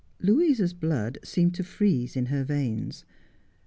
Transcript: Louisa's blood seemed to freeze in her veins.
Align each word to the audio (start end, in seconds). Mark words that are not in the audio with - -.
Louisa's 0.19 0.73
blood 0.73 1.19
seemed 1.23 1.53
to 1.53 1.63
freeze 1.63 2.15
in 2.17 2.25
her 2.25 2.43
veins. 2.43 3.05